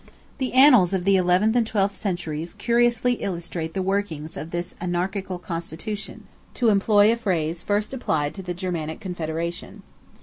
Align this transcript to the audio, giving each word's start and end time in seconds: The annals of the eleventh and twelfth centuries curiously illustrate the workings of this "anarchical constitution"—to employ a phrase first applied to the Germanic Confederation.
The 0.39 0.53
annals 0.53 0.93
of 0.93 1.05
the 1.05 1.15
eleventh 1.15 1.55
and 1.55 1.67
twelfth 1.67 1.95
centuries 1.95 2.55
curiously 2.55 3.21
illustrate 3.21 3.75
the 3.75 3.83
workings 3.83 4.35
of 4.35 4.49
this 4.49 4.73
"anarchical 4.81 5.37
constitution"—to 5.37 6.69
employ 6.69 7.11
a 7.11 7.15
phrase 7.15 7.61
first 7.61 7.93
applied 7.93 8.33
to 8.33 8.41
the 8.41 8.55
Germanic 8.55 8.99
Confederation. 8.99 9.83